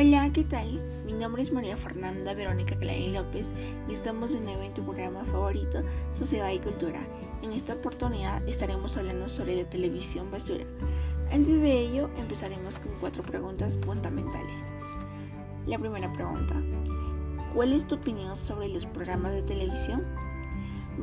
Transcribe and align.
Hola, 0.00 0.30
¿qué 0.32 0.44
tal? 0.44 0.80
Mi 1.06 1.12
nombre 1.12 1.42
es 1.42 1.50
María 1.50 1.76
Fernanda 1.76 2.32
Verónica 2.32 2.78
Clarín 2.78 3.14
López 3.14 3.48
y 3.88 3.94
estamos 3.94 4.32
en 4.32 4.44
nuevo 4.44 4.62
en 4.62 4.72
tu 4.72 4.84
programa 4.84 5.24
favorito, 5.24 5.82
Sociedad 6.12 6.52
y 6.52 6.60
Cultura. 6.60 7.00
En 7.42 7.50
esta 7.50 7.74
oportunidad 7.74 8.48
estaremos 8.48 8.96
hablando 8.96 9.28
sobre 9.28 9.56
la 9.56 9.68
televisión 9.68 10.30
basura. 10.30 10.64
Antes 11.32 11.60
de 11.60 11.80
ello, 11.80 12.08
empezaremos 12.16 12.78
con 12.78 12.92
cuatro 13.00 13.24
preguntas 13.24 13.76
fundamentales. 13.84 14.62
La 15.66 15.80
primera 15.80 16.12
pregunta, 16.12 16.54
¿cuál 17.52 17.72
es 17.72 17.84
tu 17.84 17.96
opinión 17.96 18.36
sobre 18.36 18.68
los 18.68 18.86
programas 18.86 19.32
de 19.32 19.42
televisión? 19.42 20.04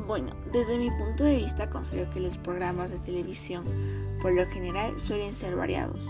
Bueno, 0.06 0.34
desde 0.54 0.78
mi 0.78 0.88
punto 0.92 1.22
de 1.22 1.36
vista 1.36 1.68
considero 1.68 2.10
que 2.14 2.20
los 2.20 2.38
programas 2.38 2.92
de 2.92 2.98
televisión 3.00 3.62
por 4.22 4.32
lo 4.32 4.46
general 4.46 4.98
suelen 4.98 5.34
ser 5.34 5.54
variados, 5.54 6.08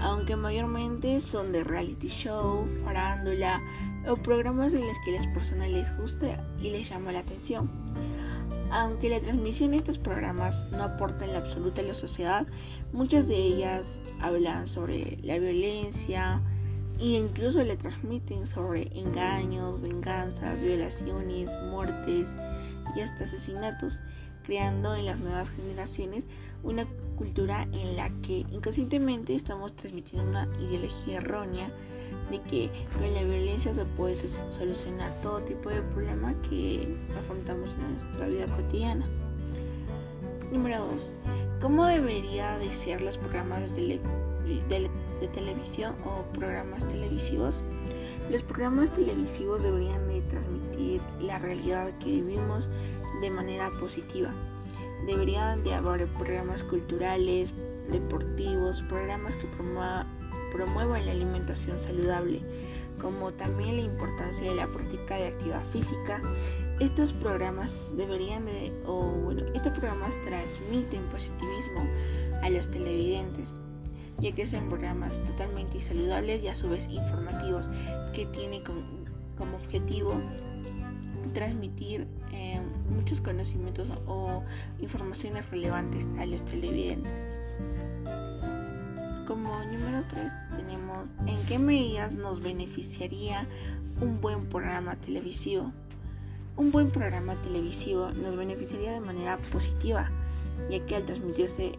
aunque 0.00 0.36
mayormente 0.36 1.20
son 1.20 1.52
de 1.52 1.64
reality 1.64 2.08
show, 2.08 2.66
farándula 2.84 3.62
o 4.08 4.16
programas 4.16 4.72
en 4.74 4.86
los 4.86 4.96
que 5.04 5.12
las 5.12 5.26
personas 5.28 5.70
les 5.70 5.96
gusta 5.98 6.44
y 6.60 6.70
les 6.70 6.88
llama 6.88 7.12
la 7.12 7.20
atención. 7.20 7.70
Aunque 8.70 9.08
la 9.08 9.20
transmisión 9.20 9.70
de 9.70 9.78
estos 9.78 9.98
programas 9.98 10.66
no 10.72 10.82
aporta 10.82 11.24
en 11.24 11.32
la 11.32 11.38
absoluta 11.38 11.82
a 11.82 11.84
la 11.84 11.94
sociedad, 11.94 12.46
muchas 12.92 13.28
de 13.28 13.36
ellas 13.36 14.00
hablan 14.20 14.66
sobre 14.66 15.18
la 15.22 15.38
violencia 15.38 16.42
e 16.98 17.18
incluso 17.18 17.62
le 17.62 17.76
transmiten 17.76 18.46
sobre 18.46 18.88
engaños, 18.98 19.80
venganzas, 19.80 20.62
violaciones, 20.62 21.50
muertes, 21.70 22.34
y 22.94 23.00
hasta 23.00 23.24
asesinatos, 23.24 24.00
creando 24.44 24.94
en 24.94 25.06
las 25.06 25.18
nuevas 25.18 25.50
generaciones 25.50 26.28
una 26.62 26.86
cultura 27.16 27.62
en 27.72 27.96
la 27.96 28.10
que 28.22 28.44
inconscientemente 28.52 29.34
estamos 29.34 29.74
transmitiendo 29.74 30.28
una 30.28 30.48
ideología 30.60 31.18
errónea 31.18 31.70
de 32.30 32.40
que 32.42 32.70
con 32.98 33.12
la 33.14 33.22
violencia 33.22 33.72
se 33.72 33.84
puede 33.84 34.16
solucionar 34.16 35.12
todo 35.22 35.40
tipo 35.40 35.70
de 35.70 35.80
problema 35.82 36.34
que 36.48 36.96
afrontamos 37.18 37.70
en 37.70 37.92
nuestra 37.92 38.26
vida 38.28 38.46
cotidiana. 38.46 39.06
Número 40.52 40.84
2. 40.86 41.14
¿Cómo 41.60 41.86
debería 41.86 42.58
de 42.58 42.72
ser 42.72 43.00
los 43.00 43.18
programas 43.18 43.74
de, 43.74 44.00
de 45.20 45.28
televisión 45.28 45.94
o 46.04 46.22
programas 46.32 46.86
televisivos? 46.88 47.64
Los 48.30 48.42
programas 48.42 48.92
televisivos 48.92 49.62
deberían 49.62 50.06
de 50.08 50.20
transmitir 50.22 51.00
la 51.20 51.38
realidad 51.38 51.90
que 51.98 52.06
vivimos 52.06 52.68
de 53.20 53.30
manera 53.30 53.70
positiva. 53.80 54.30
Deberían 55.06 55.62
de 55.62 55.74
haber 55.74 56.06
programas 56.08 56.64
culturales, 56.64 57.52
deportivos, 57.90 58.82
programas 58.82 59.36
que 59.36 59.46
promuevan 60.52 61.06
la 61.06 61.12
alimentación 61.12 61.78
saludable, 61.78 62.40
como 63.00 63.32
también 63.32 63.76
la 63.76 63.82
importancia 63.82 64.50
de 64.50 64.56
la 64.56 64.66
práctica 64.66 65.16
de 65.16 65.28
actividad 65.28 65.64
física. 65.66 66.20
Estos 66.80 67.12
programas 67.12 67.76
deberían 67.96 68.46
de, 68.46 68.72
o 68.86 69.02
bueno, 69.02 69.42
estos 69.54 69.72
programas 69.72 70.14
transmiten 70.24 71.02
positivismo 71.04 71.86
a 72.42 72.50
los 72.50 72.70
televidentes 72.70 73.54
ya 74.18 74.32
que 74.32 74.46
son 74.46 74.68
programas 74.68 75.12
totalmente 75.26 75.80
saludables 75.80 76.42
y 76.42 76.48
a 76.48 76.54
su 76.54 76.68
vez 76.68 76.88
informativos 76.90 77.68
que 78.14 78.26
tienen 78.26 78.62
como 79.36 79.56
objetivo 79.56 80.20
transmitir 81.32 82.06
eh, 82.32 82.60
muchos 82.90 83.20
conocimientos 83.20 83.92
o 84.06 84.42
informaciones 84.80 85.48
relevantes 85.50 86.06
a 86.18 86.26
los 86.26 86.44
televidentes. 86.44 87.26
Como 89.26 89.50
número 89.64 90.04
3 90.08 90.32
tenemos 90.56 90.98
en 91.26 91.46
qué 91.46 91.58
medidas 91.58 92.14
nos 92.16 92.40
beneficiaría 92.40 93.46
un 94.00 94.20
buen 94.20 94.46
programa 94.46 94.96
televisivo. 94.96 95.72
Un 96.56 96.70
buen 96.70 96.90
programa 96.90 97.34
televisivo 97.42 98.10
nos 98.12 98.36
beneficiaría 98.36 98.92
de 98.92 99.00
manera 99.00 99.36
positiva, 99.52 100.08
ya 100.70 100.84
que 100.86 100.96
al 100.96 101.04
transmitirse 101.04 101.72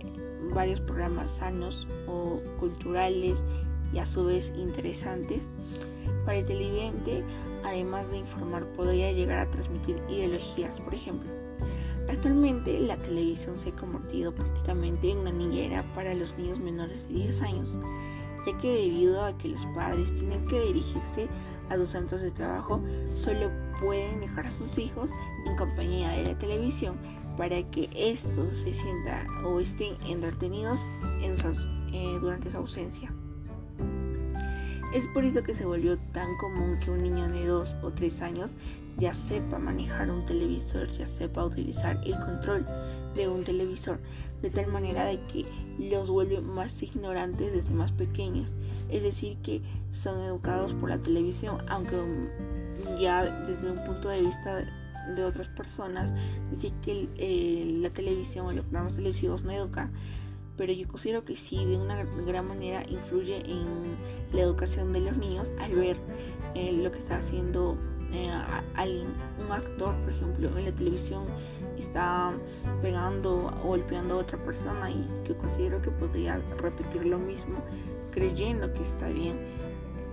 varios 0.53 0.81
programas 0.81 1.31
sanos 1.31 1.87
o 2.07 2.39
culturales 2.59 3.43
y 3.93 3.99
a 3.99 4.05
su 4.05 4.25
vez 4.25 4.51
interesantes. 4.57 5.43
Para 6.25 6.39
el 6.39 6.45
televidente, 6.45 7.23
además 7.67 8.09
de 8.09 8.17
informar, 8.17 8.66
podría 8.73 9.11
llegar 9.11 9.39
a 9.39 9.51
transmitir 9.51 10.01
ideologías. 10.09 10.79
Por 10.79 10.94
ejemplo, 10.94 11.29
actualmente 12.09 12.79
la 12.79 12.97
televisión 12.97 13.57
se 13.57 13.69
ha 13.69 13.73
convertido 13.73 14.33
prácticamente 14.33 15.11
en 15.11 15.19
una 15.19 15.31
niñera 15.31 15.83
para 15.94 16.13
los 16.13 16.38
niños 16.38 16.59
menores 16.59 17.07
de 17.07 17.16
10 17.16 17.41
años, 17.41 17.79
ya 18.45 18.57
que 18.57 18.72
debido 18.72 19.23
a 19.23 19.38
que 19.38 19.50
los 19.50 19.66
padres 19.67 20.13
tienen 20.13 20.45
que 20.47 20.61
dirigirse 20.61 21.27
a 21.69 21.75
sus 21.75 21.89
centros 21.89 22.22
de 22.22 22.31
trabajo, 22.31 22.81
solo 23.13 23.51
pueden 23.81 24.22
dejar 24.22 24.47
a 24.47 24.51
sus 24.51 24.77
hijos 24.77 25.09
en 25.45 25.56
compañía 25.57 26.09
de 26.11 26.23
la 26.23 26.38
televisión 26.38 26.97
para 27.38 27.61
que 27.69 27.89
estos 27.95 28.57
se 28.57 28.73
sientan 28.73 29.27
o 29.45 29.59
estén 29.59 29.95
entretenidos 30.07 30.79
en 31.22 31.33
eh, 31.94 32.17
durante 32.19 32.50
su 32.50 32.57
ausencia. 32.57 33.13
Es 34.97 35.05
por 35.09 35.23
eso 35.23 35.43
que 35.43 35.53
se 35.53 35.63
volvió 35.63 35.95
tan 36.11 36.35
común 36.37 36.79
que 36.79 36.89
un 36.89 37.03
niño 37.03 37.27
de 37.27 37.45
2 37.45 37.75
o 37.83 37.91
3 37.91 38.19
años 38.23 38.57
ya 38.97 39.13
sepa 39.13 39.59
manejar 39.59 40.09
un 40.09 40.25
televisor, 40.25 40.87
ya 40.87 41.05
sepa 41.05 41.45
utilizar 41.45 42.01
el 42.03 42.15
control 42.15 42.65
de 43.13 43.27
un 43.27 43.43
televisor, 43.43 43.99
de 44.41 44.49
tal 44.49 44.65
manera 44.65 45.05
de 45.05 45.19
que 45.27 45.45
los 45.77 46.09
vuelve 46.09 46.41
más 46.41 46.81
ignorantes 46.81 47.53
desde 47.53 47.75
más 47.75 47.91
pequeños. 47.91 48.55
Es 48.89 49.03
decir, 49.03 49.37
que 49.43 49.61
son 49.91 50.19
educados 50.19 50.73
por 50.73 50.89
la 50.89 50.99
televisión, 50.99 51.59
aunque 51.69 51.95
ya 52.99 53.23
desde 53.45 53.69
un 53.69 53.83
punto 53.83 54.09
de 54.09 54.21
vista 54.21 54.65
de 55.15 55.23
otras 55.23 55.47
personas, 55.49 56.11
decir 56.49 56.73
que 56.81 57.07
eh, 57.17 57.77
la 57.81 57.91
televisión 57.91 58.47
o 58.47 58.51
los 58.51 58.65
programas 58.65 58.95
televisivos 58.95 59.43
no 59.43 59.51
educan, 59.51 59.93
pero 60.57 60.73
yo 60.73 60.87
considero 60.87 61.23
que 61.23 61.35
sí, 61.35 61.63
de 61.65 61.77
una 61.77 62.03
gran 62.25 62.47
manera 62.47 62.83
influye 62.89 63.37
en 63.45 63.95
la 64.33 64.41
educación 64.41 64.93
de 64.93 65.01
los 65.01 65.17
niños 65.17 65.53
al 65.59 65.73
ver 65.73 65.97
eh, 66.55 66.73
lo 66.73 66.91
que 66.91 66.99
está 66.99 67.17
haciendo 67.17 67.77
eh, 68.13 68.31
alguien, 68.75 69.07
un 69.45 69.51
actor, 69.51 69.93
por 69.95 70.09
ejemplo, 70.09 70.57
en 70.57 70.65
la 70.65 70.71
televisión 70.71 71.25
está 71.77 72.33
pegando 72.81 73.53
o 73.63 73.67
golpeando 73.67 74.15
a 74.15 74.17
otra 74.19 74.38
persona 74.38 74.89
y 74.89 75.05
yo 75.27 75.38
considero 75.38 75.81
que 75.81 75.91
podría 75.91 76.39
repetir 76.57 77.05
lo 77.05 77.19
mismo 77.19 77.59
creyendo 78.11 78.71
que 78.73 78.83
está 78.83 79.09
bien. 79.09 79.38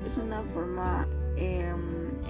Es 0.04 0.19
una 0.19 0.42
forma 0.42 1.06
em, 1.36 1.78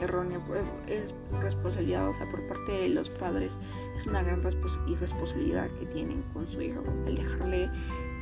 errónea, 0.01 0.39
es 0.87 1.15
responsabilidad, 1.41 2.09
o 2.09 2.15
sea, 2.15 2.29
por 2.31 2.47
parte 2.47 2.73
de 2.73 2.89
los 2.91 3.11
padres, 3.11 3.59
es 3.97 4.07
una 4.07 4.23
gran 4.23 4.43
irresponsabilidad 4.87 5.69
que 5.79 5.87
tienen 5.87 6.23
con 6.33 6.47
su 6.47 6.61
hijo 6.61 6.83
al 7.07 7.15
dejarle 7.17 7.71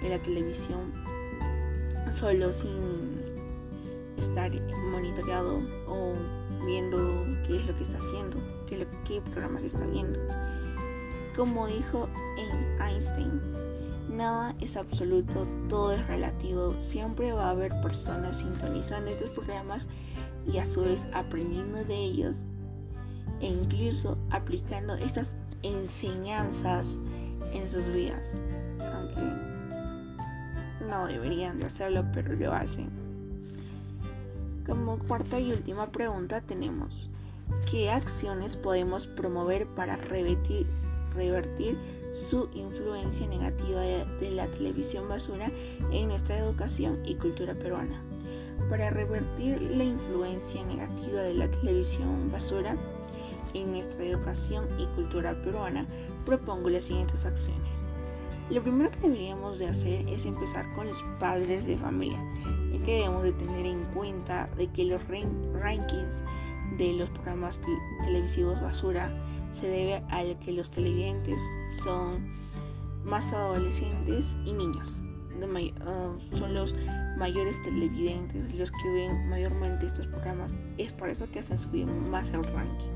en 0.03 0.11
la 0.11 0.19
televisión 0.23 0.93
solo 2.12 2.53
sin 2.53 3.22
estar 4.22 4.50
monitoreado 4.91 5.60
o 5.87 6.15
viendo 6.65 7.27
qué 7.47 7.56
es 7.56 7.66
lo 7.66 7.77
que 7.77 7.83
está 7.83 7.99
haciendo, 7.99 8.38
qué, 8.66 9.21
programas 9.33 9.65
está 9.65 9.84
viendo. 9.87 10.19
Como 11.37 11.66
dijo 11.66 12.09
Einstein, 12.81 13.41
nada 14.09 14.55
es 14.61 14.77
absoluto, 14.77 15.47
todo 15.69 15.93
es 15.93 16.06
relativo. 16.06 16.75
Siempre 16.81 17.32
va 17.32 17.47
a 17.47 17.50
haber 17.50 17.72
personas 17.82 18.38
sintonizando 18.38 19.11
estos 19.11 19.31
programas 19.32 19.88
y 20.47 20.59
a 20.59 20.65
su 20.65 20.82
vez 20.82 21.09
aprendiendo 21.15 21.84
de 21.84 21.94
ellos 21.94 22.37
e 23.41 23.47
incluso 23.47 24.16
aplicando 24.31 24.94
estas 24.94 25.37
enseñanzas 25.62 26.99
en 27.52 27.69
sus 27.69 27.87
vidas. 27.88 28.41
Aunque 28.81 29.20
no 30.88 31.06
deberían 31.06 31.58
de 31.58 31.67
hacerlo, 31.67 32.05
pero 32.12 32.35
lo 32.35 32.52
hacen. 32.52 33.12
Como 34.67 34.97
cuarta 34.97 35.41
y 35.41 35.50
última 35.50 35.91
pregunta 35.91 36.41
tenemos, 36.41 37.11
¿qué 37.69 37.91
acciones 37.91 38.56
podemos 38.56 39.09
promover 39.09 39.67
para 39.67 39.97
revertir, 39.97 40.69
su 42.12 42.49
influencia 42.55 43.26
negativa 43.26 43.81
de 43.81 44.31
la 44.31 44.47
televisión 44.47 45.09
basura 45.09 45.50
en 45.91 46.09
nuestra 46.09 46.38
educación 46.38 47.00
y 47.05 47.17
cultura 47.17 47.55
peruana? 47.55 48.00
Para 48.70 48.91
revertir 48.91 49.61
la 49.62 49.82
influencia 49.82 50.62
negativa 50.64 51.23
de 51.23 51.35
la 51.35 51.50
televisión 51.50 52.31
basura 52.31 52.76
en 53.55 53.73
nuestra 53.73 54.05
educación 54.05 54.69
y 54.79 54.87
cultura 54.94 55.35
peruana, 55.43 55.87
propongo 56.25 56.70
las 56.70 56.85
siguientes 56.85 57.25
acciones. 57.25 57.85
Lo 58.52 58.62
primero 58.62 58.90
que 58.90 59.08
deberíamos 59.08 59.58
de 59.60 59.69
hacer 59.69 60.06
es 60.08 60.26
empezar 60.26 60.70
con 60.75 60.87
los 60.87 61.02
padres 61.19 61.64
de 61.64 61.75
familia, 61.75 62.19
ya 62.70 62.82
que 62.84 62.96
debemos 62.96 63.22
de 63.22 63.32
tener 63.32 63.64
en 63.64 63.82
cuenta 63.94 64.46
de 64.58 64.66
que 64.66 64.84
los 64.84 65.00
rankings 65.08 66.22
de 66.76 66.93
los 66.99 67.08
programas 67.08 67.62
televisivos 68.04 68.60
basura 68.60 69.10
se 69.52 69.69
debe 69.69 69.94
a 70.10 70.38
que 70.40 70.52
los 70.52 70.70
televidentes 70.70 71.40
son 71.82 72.31
más 73.04 73.32
adolescentes 73.32 74.37
y 74.44 74.52
niños. 74.52 75.00
ah, 75.87 76.14
son 76.32 76.52
los 76.52 76.75
mayores 77.16 77.56
televidentes, 77.62 78.54
los 78.54 78.70
que 78.70 78.93
ven 78.93 79.31
mayormente 79.31 79.87
estos 79.87 80.06
programas. 80.08 80.52
Es 80.76 80.93
por 80.93 81.08
eso 81.08 81.26
que 81.31 81.38
hacen 81.38 81.58
subir 81.58 81.87
más 81.87 82.32
el 82.32 82.44
ranking. 82.44 82.90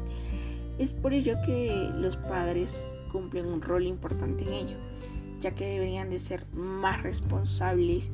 Es 0.78 0.92
por 0.92 1.14
ello 1.14 1.34
que 1.46 1.90
los 1.94 2.18
padres 2.18 2.84
cumplen 3.10 3.46
un 3.46 3.62
rol 3.62 3.86
importante 3.86 4.44
en 4.44 4.52
ello, 4.52 4.76
ya 5.40 5.50
que 5.50 5.66
deberían 5.66 6.10
de 6.10 6.18
ser 6.18 6.46
más 6.52 7.02
responsables 7.02 8.10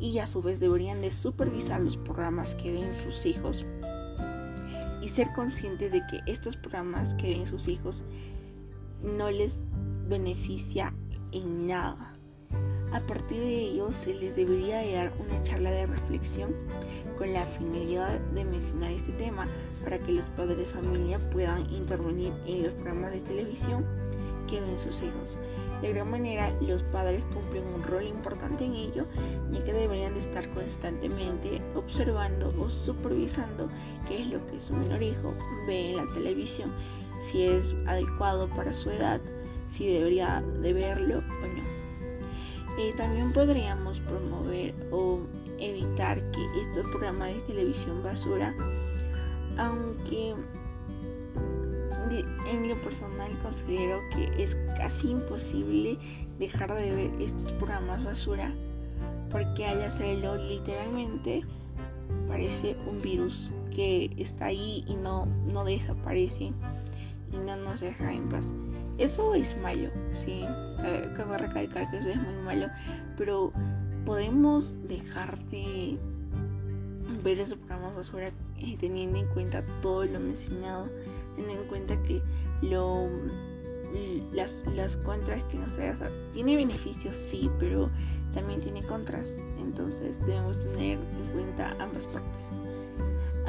y 0.00 0.18
a 0.18 0.26
su 0.26 0.42
vez 0.42 0.60
deberían 0.60 1.00
de 1.00 1.12
supervisar 1.12 1.80
los 1.80 1.96
programas 1.96 2.54
que 2.54 2.72
ven 2.72 2.94
sus 2.94 3.24
hijos 3.26 3.64
y 5.00 5.08
ser 5.08 5.28
conscientes 5.34 5.92
de 5.92 6.02
que 6.06 6.20
estos 6.26 6.56
programas 6.56 7.14
que 7.14 7.30
ven 7.30 7.46
sus 7.46 7.68
hijos 7.68 8.04
no 9.02 9.30
les 9.30 9.62
beneficia 10.08 10.92
en 11.32 11.66
nada. 11.66 12.12
A 12.92 13.00
partir 13.00 13.38
de 13.38 13.60
ello 13.60 13.92
se 13.92 14.14
les 14.14 14.36
debería 14.36 14.76
dar 14.96 15.12
una 15.18 15.42
charla 15.42 15.70
de 15.70 15.86
reflexión 15.86 16.54
con 17.18 17.32
la 17.32 17.44
finalidad 17.44 18.20
de 18.34 18.44
mencionar 18.44 18.90
este 18.90 19.12
tema 19.12 19.46
para 19.82 19.98
que 19.98 20.12
los 20.12 20.30
padres 20.30 20.58
de 20.58 20.66
familia 20.66 21.18
puedan 21.30 21.68
intervenir 21.72 22.32
en 22.46 22.62
los 22.62 22.74
programas 22.74 23.12
de 23.12 23.20
televisión 23.20 23.84
que 24.48 24.60
ven 24.60 24.80
sus 24.80 25.02
hijos. 25.02 25.36
De 25.82 25.92
gran 25.92 26.10
manera, 26.10 26.50
los 26.60 26.82
padres 26.84 27.24
cumplen 27.34 27.64
un 27.74 27.82
rol 27.82 28.06
importante 28.06 28.64
en 28.64 28.74
ello, 28.74 29.04
ya 29.50 29.62
que 29.62 29.72
deberían 29.72 30.14
de 30.14 30.20
estar 30.20 30.48
constantemente 30.54 31.60
observando 31.74 32.52
o 32.58 32.70
supervisando 32.70 33.68
qué 34.08 34.22
es 34.22 34.30
lo 34.30 34.44
que 34.46 34.58
su 34.58 34.72
menor 34.72 35.02
hijo 35.02 35.34
ve 35.66 35.90
en 35.90 35.96
la 35.96 36.06
televisión, 36.14 36.72
si 37.20 37.42
es 37.42 37.74
adecuado 37.86 38.48
para 38.48 38.72
su 38.72 38.90
edad, 38.90 39.20
si 39.68 39.92
debería 39.92 40.42
de 40.62 40.72
verlo 40.72 41.18
o 41.18 41.46
no. 41.46 41.76
Eh, 42.78 42.92
también 42.96 43.32
podríamos 43.32 44.00
promover 44.00 44.74
o 44.90 45.20
evitar 45.58 46.20
que 46.30 46.60
estos 46.60 46.86
programas 46.90 47.34
de 47.34 47.40
televisión 47.42 48.02
basura, 48.02 48.54
aunque 49.56 50.34
en 52.10 52.68
lo 52.68 52.80
personal 52.82 53.30
considero 53.42 54.00
que 54.10 54.42
es 54.42 54.56
casi 54.76 55.10
imposible 55.10 55.98
dejar 56.38 56.74
de 56.74 56.92
ver 56.92 57.10
estos 57.20 57.52
programas 57.52 58.04
basura 58.04 58.52
porque 59.30 59.66
al 59.66 59.82
hacerlo 59.82 60.36
literalmente 60.36 61.44
parece 62.28 62.76
un 62.88 63.00
virus 63.00 63.50
que 63.74 64.10
está 64.16 64.46
ahí 64.46 64.84
y 64.86 64.94
no, 64.94 65.26
no 65.52 65.64
desaparece 65.64 66.52
y 67.32 67.36
no 67.36 67.56
nos 67.56 67.80
deja 67.80 68.12
en 68.12 68.28
paz. 68.28 68.54
Eso 68.98 69.34
es 69.34 69.56
malo, 69.58 69.90
sí, 70.14 70.42
cabe 71.16 71.38
recalcar 71.38 71.90
que 71.90 71.98
eso 71.98 72.08
es 72.08 72.16
muy 72.16 72.44
malo, 72.44 72.68
pero 73.16 73.52
podemos 74.06 74.74
dejar 74.88 75.38
de 75.46 75.98
ver 77.26 77.40
esos 77.40 77.58
programas 77.58 77.96
basura 77.96 78.30
eh, 78.58 78.76
teniendo 78.78 79.18
en 79.18 79.26
cuenta 79.28 79.60
todo 79.82 80.04
lo 80.04 80.20
mencionado, 80.20 80.88
teniendo 81.34 81.62
en 81.62 81.68
cuenta 81.68 82.00
que 82.04 82.22
lo 82.62 83.08
las, 84.32 84.64
las 84.74 84.96
contras 84.98 85.42
que 85.44 85.58
nos 85.58 85.74
trae 85.74 85.94
tiene 86.32 86.56
beneficios 86.56 87.14
sí 87.14 87.50
pero 87.58 87.90
también 88.32 88.60
tiene 88.60 88.82
contras. 88.84 89.34
Entonces 89.58 90.20
debemos 90.24 90.58
tener 90.58 90.98
en 90.98 91.32
cuenta 91.32 91.76
ambas 91.80 92.06
partes. 92.06 92.52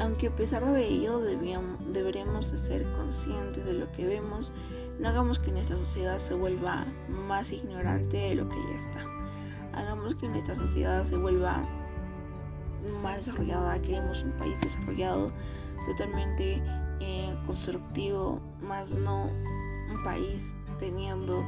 Aunque 0.00 0.28
a 0.28 0.36
pesar 0.36 0.64
de 0.64 0.86
ello 0.86 1.20
debíamos, 1.20 1.92
deberemos 1.92 2.46
ser 2.46 2.82
conscientes 2.96 3.64
de 3.64 3.74
lo 3.74 3.90
que 3.92 4.06
vemos. 4.06 4.50
No 4.98 5.08
hagamos 5.08 5.38
que 5.38 5.52
nuestra 5.52 5.76
sociedad 5.76 6.18
se 6.18 6.34
vuelva 6.34 6.84
más 7.28 7.52
ignorante 7.52 8.16
de 8.16 8.34
lo 8.34 8.48
que 8.48 8.56
ya 8.56 8.76
está. 8.76 9.04
Hagamos 9.72 10.14
que 10.16 10.28
nuestra 10.28 10.56
sociedad 10.56 11.04
se 11.04 11.16
vuelva 11.16 11.64
más 13.02 13.18
desarrollada 13.18 13.80
queremos 13.80 14.22
un 14.22 14.32
país 14.32 14.58
desarrollado 14.60 15.28
totalmente 15.86 16.62
eh, 17.00 17.34
constructivo, 17.46 18.40
más 18.60 18.92
no 18.92 19.24
un 19.90 20.04
país 20.04 20.54
teniendo 20.78 21.42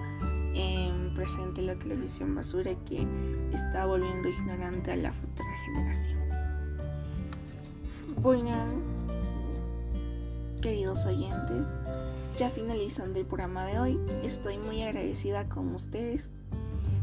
en 0.54 1.12
presente 1.14 1.62
la 1.62 1.76
televisión 1.76 2.34
basura 2.34 2.74
que 2.86 3.06
está 3.52 3.86
volviendo 3.86 4.28
ignorante 4.28 4.92
a 4.92 4.96
la 4.96 5.12
futura 5.12 5.48
generación. 5.66 6.18
Bueno, 8.22 8.50
queridos 10.60 11.06
oyentes, 11.06 11.66
ya 12.36 12.50
finalizando 12.50 13.18
el 13.18 13.26
programa 13.26 13.64
de 13.66 13.78
hoy, 13.78 14.00
estoy 14.22 14.58
muy 14.58 14.82
agradecida 14.82 15.48
con 15.48 15.74
ustedes 15.74 16.30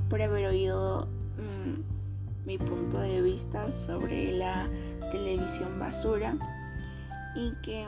por 0.09 0.21
haber 0.21 0.45
oído 0.47 1.07
mm, 1.37 1.96
mi 2.47 2.57
punto 2.57 2.97
de 2.99 3.21
vista 3.21 3.69
sobre 3.69 4.31
la 4.31 4.69
televisión 5.11 5.77
basura 5.77 6.33
y 7.35 7.51
que 7.61 7.85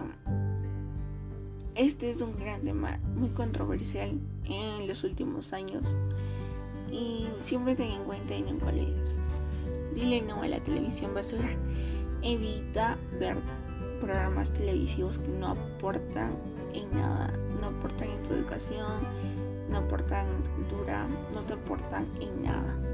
este 1.76 2.10
es 2.10 2.22
un 2.22 2.38
gran 2.38 2.62
tema 2.64 3.00
muy 3.16 3.30
controversial 3.30 4.20
en 4.44 4.86
los 4.86 5.06
últimos 5.06 5.54
años 5.54 5.96
y 6.92 7.26
siempre 7.40 7.74
ten 7.74 7.90
en 7.90 8.04
cuenta 8.04 8.36
y 8.36 8.42
nunca 8.42 8.66
olvides. 8.66 9.16
Dile 9.96 10.22
no 10.24 10.42
a 10.42 10.48
la 10.50 10.60
televisión 10.60 11.14
basura. 11.14 11.50
Evita 12.22 12.98
ver 13.18 13.38
programas 14.02 14.52
televisivos 14.52 15.20
que 15.20 15.30
no 15.30 15.48
aportan 15.48 16.34
en 16.74 16.92
nada, 16.98 17.32
no 17.62 17.68
aportan 17.68 18.10
en 18.10 18.24
tu 18.24 18.34
educación, 18.34 19.08
no 19.70 19.78
aportan 19.78 20.28
en 20.28 20.44
tu 20.44 20.52
cultura, 20.52 21.08
no 21.34 21.42
te 21.44 21.54
aportan 21.54 22.06
en 22.20 22.44
nada. 22.44 22.89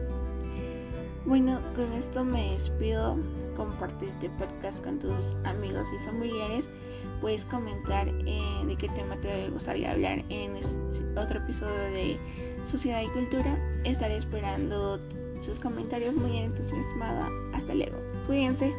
Bueno, 1.25 1.59
con 1.75 1.91
esto 1.93 2.23
me 2.23 2.51
despido 2.51 3.17
comparte 3.57 4.07
este 4.07 4.29
podcast 4.31 4.83
con 4.83 4.99
tus 4.99 5.35
amigos 5.43 5.87
y 5.91 6.05
familiares. 6.05 6.69
Puedes 7.19 7.45
comentar 7.45 8.07
eh, 8.07 8.41
de 8.67 8.75
qué 8.75 8.87
tema 8.89 9.19
te 9.21 9.49
gustaría 9.49 9.91
hablar 9.91 10.23
en 10.29 10.55
otro 11.17 11.39
episodio 11.39 11.73
de 11.73 12.19
Sociedad 12.65 13.01
y 13.01 13.07
Cultura. 13.07 13.57
Estaré 13.85 14.17
esperando 14.17 14.99
sus 15.41 15.59
comentarios 15.59 16.15
muy 16.15 16.37
entusiasmada. 16.37 17.27
Hasta 17.53 17.73
luego. 17.73 17.97
Cuídense. 18.27 18.71